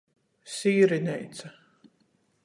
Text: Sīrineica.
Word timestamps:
Sīrineica. 0.53 1.51